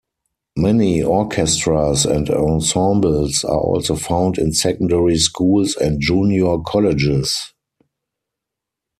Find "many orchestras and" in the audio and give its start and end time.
0.57-2.27